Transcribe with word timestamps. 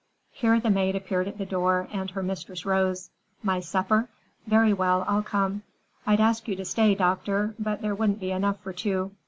Here 0.31 0.59
the 0.59 0.71
maid 0.71 0.95
appeared 0.95 1.27
at 1.27 1.37
the 1.37 1.45
door 1.45 1.87
and 1.91 2.09
her 2.09 2.23
mistress 2.23 2.65
rose. 2.65 3.11
"My 3.43 3.59
supper? 3.59 4.09
Very 4.47 4.73
well, 4.73 5.05
I'll 5.07 5.21
come. 5.21 5.61
I'd 6.07 6.19
ask 6.19 6.47
you 6.47 6.55
to 6.55 6.65
stay, 6.65 6.95
doctor, 6.95 7.53
but 7.59 7.83
there 7.83 7.93
wouldn't 7.93 8.19
be 8.19 8.31
enough 8.31 8.59
for 8.61 8.73
two. 8.73 9.11